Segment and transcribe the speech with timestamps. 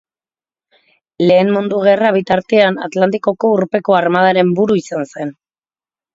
[1.25, 5.37] Lehen Mundu Gerra bitartean Atlantikoko urpeko armadaren buru izan zen.